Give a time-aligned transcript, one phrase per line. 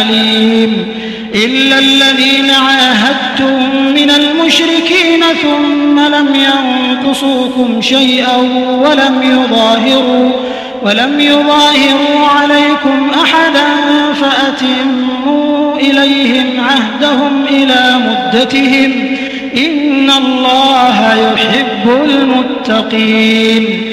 [0.00, 0.86] أليم.
[1.34, 8.36] إلا الذين عاهدتم من المشركين ثم لم ينقصوكم شيئا
[8.84, 10.30] ولم يظاهروا
[10.82, 13.64] ولم يظاهروا عليكم أحدا
[14.20, 19.16] فأتموا إليهم عهدهم إلى مدتهم.
[19.56, 23.92] إن الله يحب المتقين.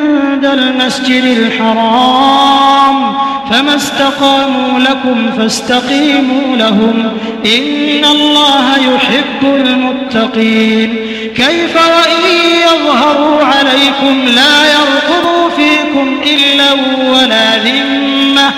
[0.45, 3.15] المسجد الحرام
[3.51, 7.11] فما استقاموا لكم فاستقيموا لهم
[7.45, 10.95] إن الله يحب المتقين.
[11.35, 12.23] كيف وإن
[12.67, 16.71] يظهروا عليكم لا يرقبوا فيكم إلا
[17.11, 18.51] ولا ذمة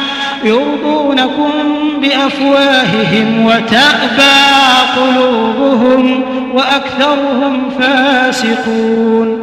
[0.44, 1.52] يرضونكم
[2.02, 4.40] بأفواههم وتأبى
[4.96, 6.24] قلوبهم
[6.54, 9.43] وأكثرهم فاسقون.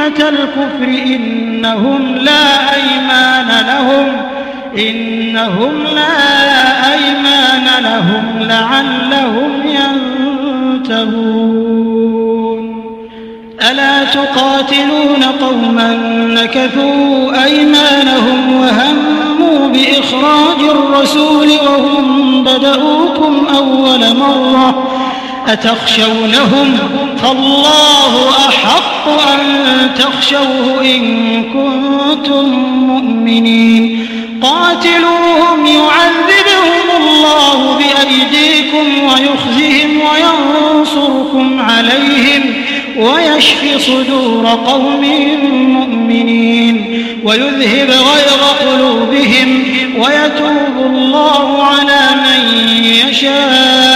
[0.00, 4.08] الكفر إنهم لا أيمان لهم.
[4.78, 9.50] إنهم لا أيمان لهم لعلهم
[10.84, 11.96] ينتهون.
[13.70, 15.96] ألا تقاتلون قوما
[16.26, 24.88] نكثوا أيمانهم وهموا بإخراج الرسول وهم بدؤوكم أول مرة.
[25.48, 26.78] أتخشونهم
[27.26, 29.40] فالله أحق أن
[29.98, 32.44] تخشوه إن كنتم
[32.88, 34.06] مؤمنين.
[34.42, 42.54] قاتلوهم يعذبهم الله بأيديكم ويخزهم وينصركم عليهم
[42.98, 45.04] ويشفي صدور قوم
[45.68, 47.06] مؤمنين.
[47.24, 49.64] ويذهب غير قلوبهم
[49.98, 52.40] ويتوب الله على من
[52.84, 53.95] يشاء.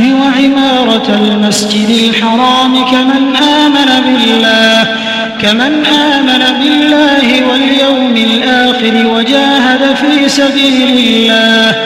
[0.02, 4.96] وعمارة المسجد الحرام كمن آمن بالله
[5.42, 11.81] كمن آمن بالله واليوم الآخر وجاهد في سبيل الله.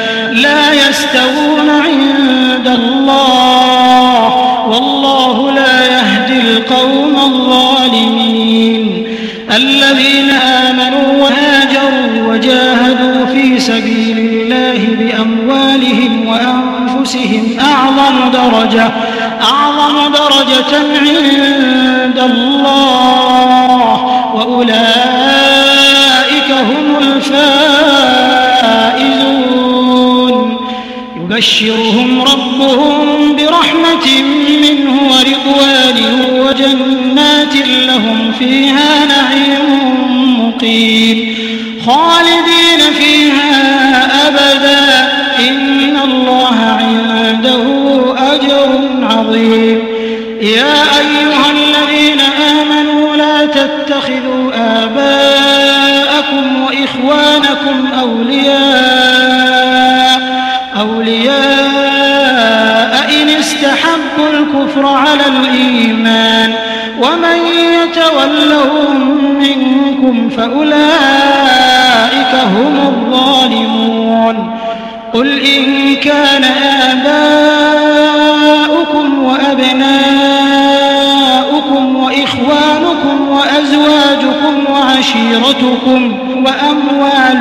[18.36, 18.92] درجة
[19.42, 24.06] أعظم درجة عند الله.
[24.36, 24.80] وأولئك
[26.52, 27.88] هم الفائزون.
[31.22, 34.08] يبشرهم ربهم برحمة
[34.62, 36.00] منه ورضوان
[36.34, 37.56] وجنات
[37.88, 39.68] لهم فيها نعيم
[40.48, 41.36] مقيم.
[41.86, 43.58] خالدين فيها
[44.28, 45.16] أبدا.
[45.50, 47.75] إن الله عنده
[49.26, 49.80] عظيم
[50.42, 52.20] يا أيها الذين
[52.62, 58.56] آمنوا لا تتخذوا آباءكم وإخوانكم أولياء
[60.80, 61.36] أولياء
[63.22, 66.54] إن استحبوا الكفر على الإيمان.
[67.02, 68.96] ومن يتولهم
[69.40, 70.76] منكم فأولئك
[72.46, 74.58] هم الظالمون.
[75.14, 77.85] قل إن كان آباؤكم
[79.24, 80.76] وأبناؤكم
[81.96, 87.36] وإخوانكم وأزواجكم وعشيرتكم وأموال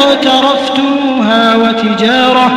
[0.00, 2.52] اقترفتموها وتجارة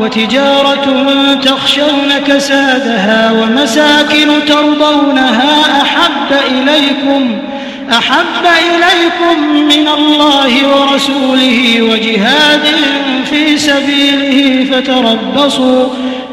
[0.00, 1.06] وتجارة
[1.44, 7.38] تخشون كسادها ومساكن ترضونها أحب إليكم
[7.92, 12.64] أحب إليكم من الله ورسوله وجهاد
[13.30, 15.86] في سبيله فتربصوا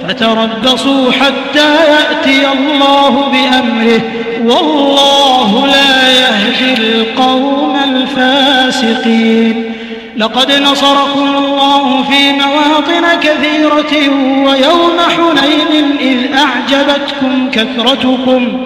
[0.07, 4.01] فتربصوا حتى يأتي الله بأمره
[4.45, 9.75] والله لا يهدي القوم الفاسقين.
[10.17, 14.09] لقد نصركم الله في مواطن كثيرة
[14.45, 18.65] ويوم حنين إذ أعجبتكم كثرتكم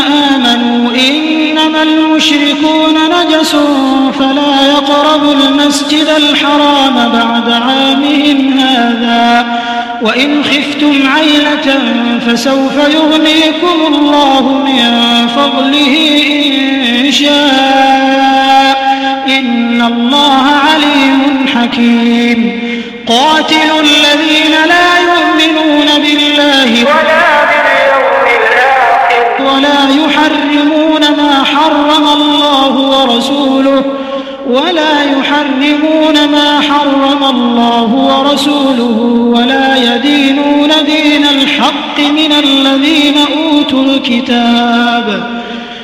[2.21, 3.55] المشركون نجس
[4.19, 9.45] فلا يقربوا المسجد الحرام بعد عامهم هذا.
[10.01, 11.79] وإن خفتم عيلة
[12.27, 15.95] فسوف يغنيكم الله من فضله
[16.99, 18.77] إن شاء.
[19.27, 22.61] إن الله عليم حكيم.
[23.07, 29.41] قاتلوا الذين لا يؤمنون بالله ولا باليوم الآخر.
[29.41, 30.70] ولا يحرمون
[31.71, 33.83] حرم الله ورسوله
[34.49, 38.97] ولا يحرمون ما حرم الله ورسوله
[39.35, 45.41] ولا يدينون دين الحق من الذين أوتوا الكتاب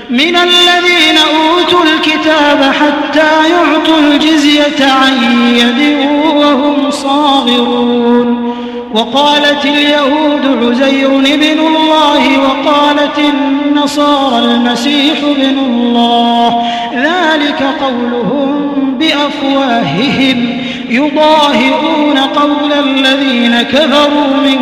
[0.09, 5.13] من الذين أوتوا الكتاب حتى يعطوا الجزية عن
[5.55, 8.46] يد وهم صاغرون
[8.93, 16.63] وقالت اليهود عزير ابن الله وقالت النصارى المسيح ابن الله.
[16.93, 20.61] ذلك قولهم بأفواههم.
[20.89, 24.59] يضاهئون قول الذين كفروا من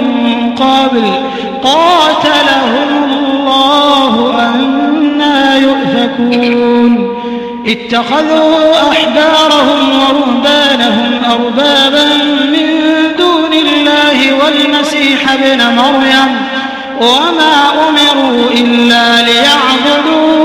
[0.56, 1.04] قبل.
[1.64, 7.16] قاتلهم الله أنا يؤفكون.
[7.68, 12.06] اتخذوا أحبارهم ورهبانهم أربابا
[12.46, 12.65] من
[15.06, 16.38] والمسيح ابن مريم
[17.02, 20.45] وما أمروا إلا ليعبدوا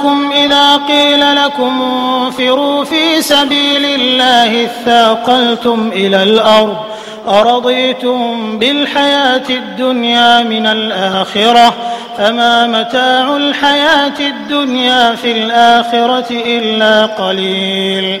[0.00, 6.76] لكم إذا قيل لكم انفروا في سبيل الله اثاقلتم إلى الأرض
[7.28, 11.74] أرضيتم بالحياة الدنيا من الآخرة
[12.18, 18.20] فما متاع الحياة الدنيا في الآخرة إلا قليل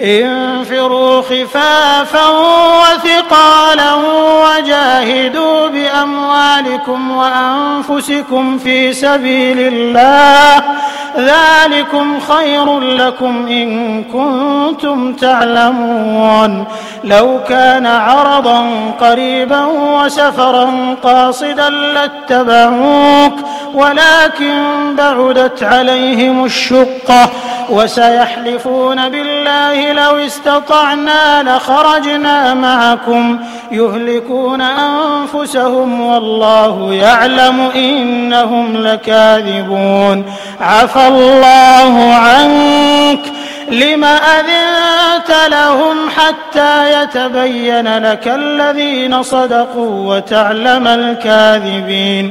[0.00, 2.28] انفروا خفافا
[2.80, 3.94] وثقالا
[4.44, 10.62] وجاهدوا بأموالكم وأنفسكم في سبيل الله.
[11.16, 16.64] ذلكم خير لكم إن كنتم تعلمون.
[17.04, 23.34] لو كان عرضا قريبا وسفرا قاصدا لاتبعوك
[23.74, 24.62] ولكن
[24.96, 27.30] بعدت عليهم الشقة
[27.70, 33.38] وسيحلفون بالله لو استطعنا لخرجنا معكم
[33.70, 40.24] يهلكون أنفسهم والله يعلم إنهم لكاذبون.
[40.60, 43.20] عفى الله عنك.
[43.70, 52.30] لم أذنت لهم حتى يتبين لك الذين صدقوا وتعلم الكاذبين.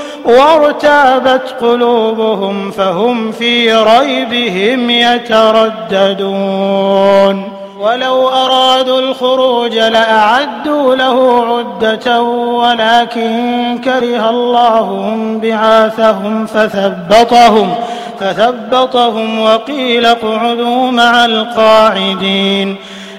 [0.25, 6.41] وارتابت قلوبهم فهم في ريبهم يترددون.
[7.79, 17.75] ولو أرادوا الخروج لأعدوا له عدة ولكن كره الله بعاثهم فثبطهم
[18.19, 22.75] فثبطهم وقيل اقعدوا مع القاعدين.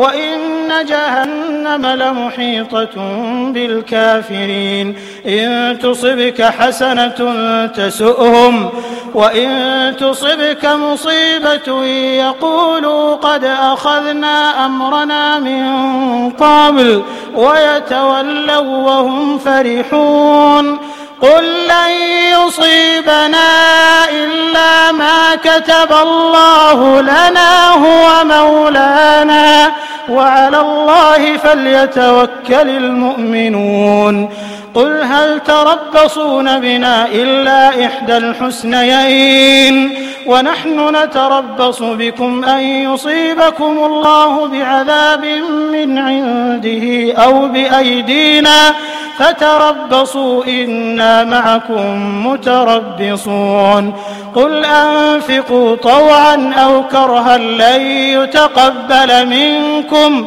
[0.00, 0.38] وإن
[0.88, 2.96] جهنم لمحيطة
[3.54, 4.96] بالكافرين.
[5.26, 7.18] إن تصبك حسنة
[7.66, 8.70] تسؤهم
[9.14, 9.50] وإن
[10.00, 11.84] تصبك مصيبة
[12.24, 15.64] يقولوا قد أخذنا أمرنا من
[16.30, 17.02] قبل
[17.34, 20.78] ويتولوا وهم فرحون.
[21.22, 21.90] قل لن
[22.36, 23.48] يصيبنا
[24.10, 27.50] إلا ما كتب الله لنا
[27.84, 29.72] هو مولانا.
[30.08, 34.30] وعلى الله فليتوكل المؤمنون.
[34.74, 39.90] قل هل تربصون بنا إلا إحدى الحسنيين
[40.26, 45.24] ونحن نتربص بكم أن يصيبكم الله بعذاب
[45.72, 48.74] من عنده أو بأيدينا
[49.18, 53.94] فتربصوا إنا معكم متربصون
[54.34, 60.26] قل أنفقوا طوعا أو كرها لن يتقبل منكم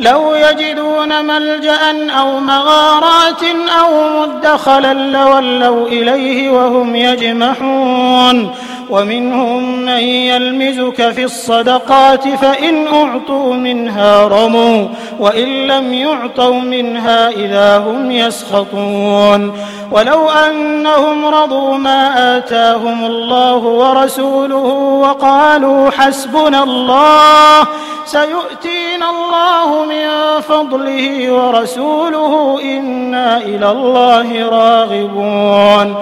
[0.00, 3.42] لو يجدون ملجأ أو مغارات
[3.80, 8.54] أو مدخلا لولوا إليه وهم يجمحون.
[8.90, 18.10] ومنهم من يلمزك في الصدقات فإن أعطوا منها رموا وإن لم يعطوا منها إذا هم
[18.10, 19.52] يسخطون.
[19.92, 24.66] ولو أنهم رضوا ما آتاهم الله ورسوله
[25.04, 27.66] وقالوا حسبنا الله
[28.04, 35.96] سيؤتينا الله من فضله ورسوله إنا إلى الله راغبون.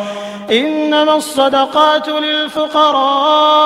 [0.50, 3.58] إنما الصدقات للفقراء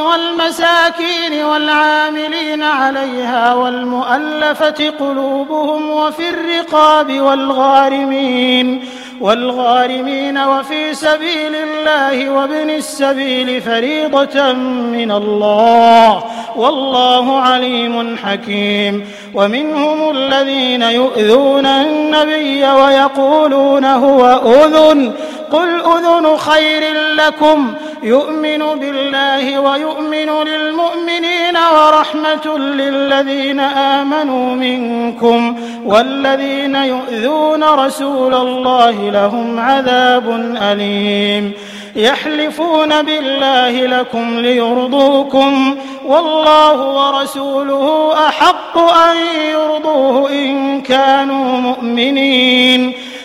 [0.00, 8.84] والمساكين والعاملين عليها والمؤلفة قلوبهم وفي الرقاب والغارمين
[9.20, 16.24] والغارمين وفي سبيل الله وابن السبيل فريضة من الله
[16.56, 19.04] والله عليم حكيم.
[19.34, 25.12] ومنهم الذين يؤذون النبي ويقولون هو أذن
[25.52, 38.34] قل أذن خير لكم يؤمن بالله ويؤمن للمؤمنين ورحمة للذين آمنوا منكم والذين يؤذون رسول
[38.34, 41.52] الله لهم عذاب أليم
[41.96, 49.16] يحلفون بالله لكم ليرضوكم والله ورسوله أحق أن
[49.52, 53.09] يرضوه إن كانوا مؤمنين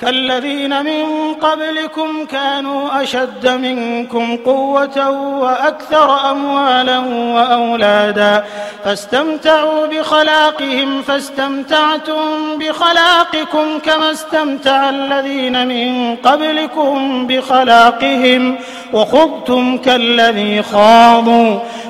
[0.00, 6.98] كالذين من قبلكم كانوا أشد منكم قوة وأكثر أموالا
[7.34, 8.44] وأولادا
[8.84, 18.58] فاستمتعوا بخلاقهم فاستمتعتم بخلاقكم كما استمتع الذين من قبلكم بخلاقهم
[18.92, 21.58] وخضتم كالذي خاضوا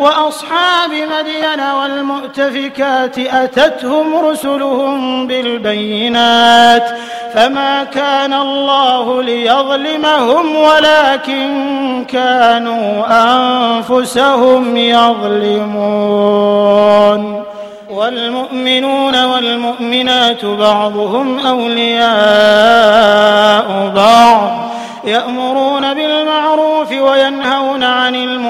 [0.00, 6.84] وأصحاب مدين والمؤتفكات أتتهم رسلهم بالبينات
[7.34, 16.50] فما كان الله ليظلمهم ولكن كانوا أنفسهم يظلمون
[17.90, 22.10] والمؤمنون والمؤمنات بعضهم أولياء
[23.96, 24.70] بعض
[25.04, 28.49] يأمرون بالمعروف وينهون عن المنكر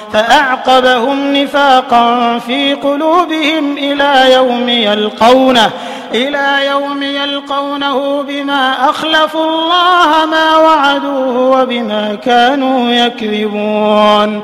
[0.13, 5.71] فأعقبهم نفاقا في قلوبهم إلى يوم يلقونه
[6.13, 14.43] إلى يوم يلقونه بما أخلفوا الله ما وعدوه وبما كانوا يكذبون.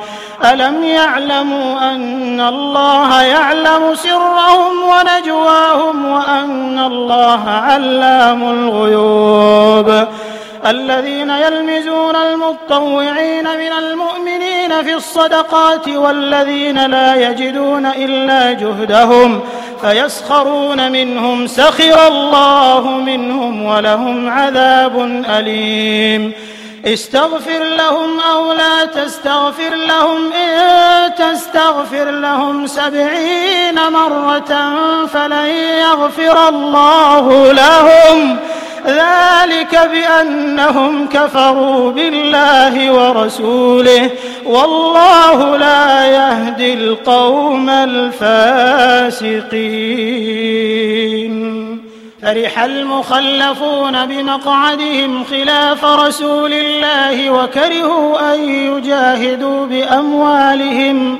[0.54, 10.08] ألم يعلموا أن الله يعلم سرهم ونجواهم وأن الله علام الغيوب.
[10.70, 19.42] الذين يلمزون المطوعين من المؤمنين في الصدقات والذين لا يجدون إلا جهدهم
[19.82, 26.32] فيسخرون منهم سخر الله منهم ولهم عذاب أليم.
[26.86, 34.74] استغفر لهم أو لا تستغفر لهم إن تستغفر لهم سبعين مرة
[35.14, 35.48] فلن
[35.80, 38.38] يغفر الله لهم.
[38.88, 44.10] ذلك بأنهم كفروا بالله ورسوله
[44.46, 48.78] والله لا يهدي القوم الفاسقين.
[52.22, 61.20] فرح المخلفون بمقعدهم خلاف رسول الله وكرهوا أن يجاهدوا بأموالهم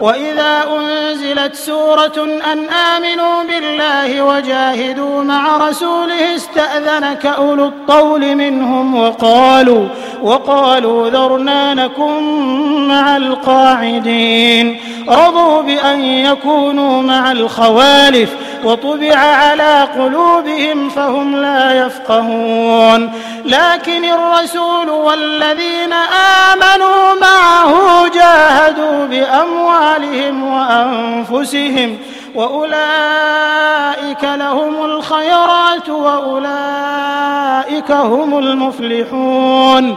[0.00, 9.88] وإذا أنزلت سورة أن آمنوا بالله وجاهدوا مع رسوله استأذنك أولو الطول منهم وقالوا
[10.22, 12.22] وقالوا ذرنا نكن
[12.88, 14.80] مع القاعدين.
[15.08, 18.30] رضوا بأن يكونوا مع الخوالف.
[18.64, 23.12] وطبع على قلوبهم فهم لا يفقهون.
[23.44, 25.92] لكن الرسول والذين
[26.52, 31.98] آمنوا معه جاهدوا بأموالهم وأنفسهم
[32.34, 39.96] وأولئك لهم الخيرات وأولئك هم المفلحون.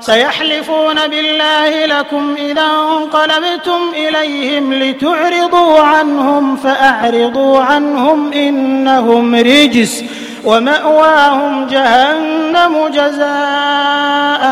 [0.00, 2.66] سيحلفون بالله لكم إذا
[2.98, 10.04] انقلبتم إليهم لتعرضوا عنهم فأعرضوا عنهم إنهم رجس
[10.44, 14.42] ومأواهم جهنم جزاء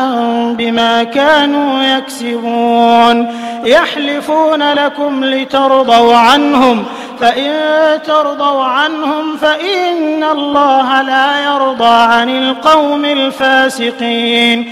[0.57, 3.27] بما كانوا يكسبون.
[3.65, 6.85] يحلفون لكم لترضوا عنهم
[7.19, 7.53] فإن
[8.05, 14.71] ترضوا عنهم فإن الله لا يرضى عن القوم الفاسقين.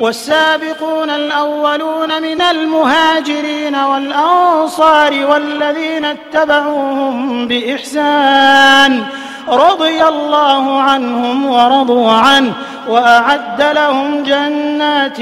[0.00, 9.04] والسابقون الأولون من المهاجرين والأنصار والذين اتبعوهم بإحسان
[9.48, 12.52] رضي الله عنهم ورضوا عنه
[12.88, 15.16] وأعد لهم جنات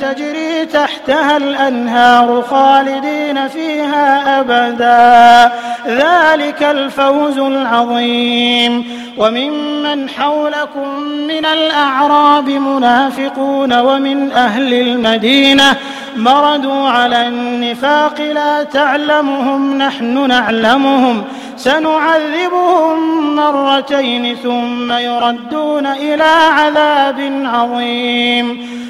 [0.00, 0.66] تجري
[1.06, 5.52] تحتها الأنهار خالدين فيها أبدا.
[5.86, 8.84] ذلك الفوز العظيم.
[9.18, 15.76] وممن حولكم من الأعراب منافقون ومن أهل المدينة
[16.16, 21.24] مردوا على النفاق لا تعلمهم نحن نعلمهم.
[21.56, 22.96] سنعذبهم
[23.36, 28.79] مرتين ثم يردون إلى عذاب عظيم.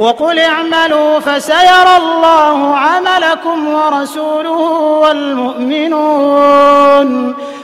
[0.00, 4.58] وقل اعملوا فسيرى الله عملكم ورسوله
[5.82, 6.30] والمؤمنون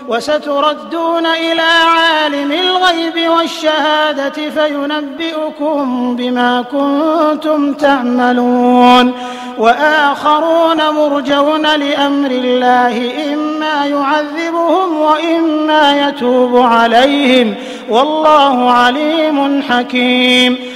[0.08, 1.62] وستردون إلى
[1.96, 9.12] عالم الغيب والشهادة فينبئكم بما كنتم تعملون
[9.58, 17.54] وآخرون مرجون لأمر الله إما يعذبهم وإما يتوب عليهم
[17.88, 20.75] والله عليم حكيم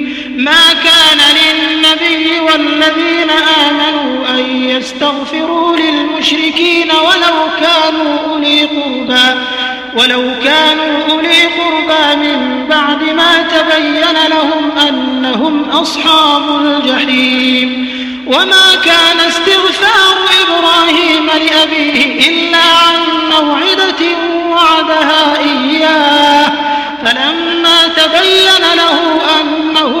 [0.41, 3.29] ما كان للنبي والذين
[3.69, 9.39] آمنوا أن يستغفروا للمشركين ولو كانوا أولي قربى
[9.95, 17.91] ولو كانوا أولي قربى من بعد ما تبين لهم أنهم أصحاب الجحيم.
[18.27, 22.99] وما كان استغفار إبراهيم لأبيه إلا عن
[23.31, 24.05] موعدة
[24.49, 26.51] وعدها إياه
[27.05, 30.00] فلما تبين له أنه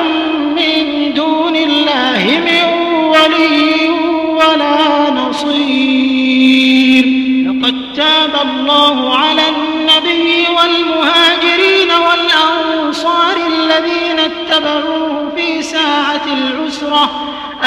[8.41, 17.09] الله على النبي والمهاجرين والأنصار الذين اتبعوه في ساعة العسرة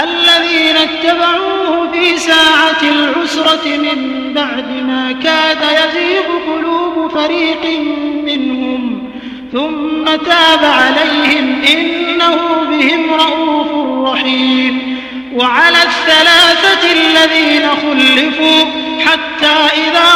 [0.03, 7.81] الذين اتبعوه في ساعة العسرة من بعد ما كاد يزيغ قلوب فريق
[8.25, 9.11] منهم
[9.53, 12.37] ثم تاب عليهم إنه
[12.71, 13.69] بهم رؤوف
[14.13, 14.95] رحيم.
[15.35, 18.65] وعلى الثلاثة الذين خلفوا
[19.01, 20.11] حتى إذا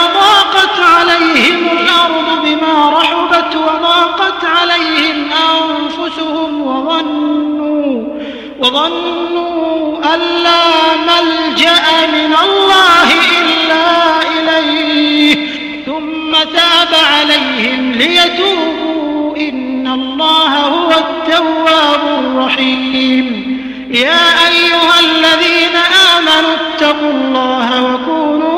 [0.79, 8.18] ضاقت عليهم الأرض بما رحبت وضاقت عليهم أنفسهم وظنوا
[8.59, 13.09] وظنوا أن لا ملجأ من الله
[13.41, 13.87] إلا
[14.22, 15.49] إليه.
[15.87, 19.37] ثم تاب عليهم ليتوبوا.
[19.37, 23.26] إن الله هو التواب الرحيم.
[23.91, 25.76] يا أيها الذين
[26.16, 28.58] آمنوا اتقوا الله وكونوا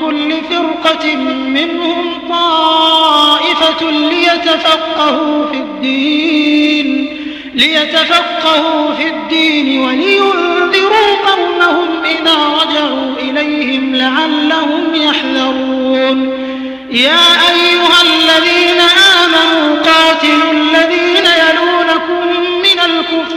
[0.00, 1.16] كل فرقة
[1.48, 7.18] منهم طائفة ليتفقهوا في الدين
[7.54, 16.32] ليتفقهوا في الدين ولينذروا قومهم إذا رجعوا إليهم لعلهم يحذرون.
[16.90, 18.80] يا أيها الذين
[19.24, 21.17] آمنوا قاتلوا الذين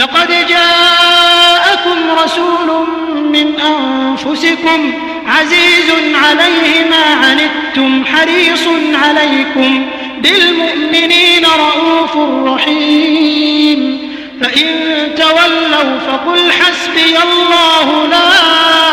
[0.00, 2.86] لقد جاءكم رسول
[3.32, 4.92] من أنفسكم
[5.26, 9.86] عزيز عليه ما عنتم حريص عليكم
[10.18, 14.10] بالمؤمنين رؤوف رحيم.
[14.42, 14.66] فإن
[15.16, 18.89] تولوا فقل حسبي الله لا